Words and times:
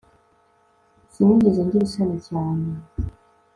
Sinigeze 1.11 1.59
ngira 1.65 1.85
isoni 1.87 2.17
cyane 2.27 2.67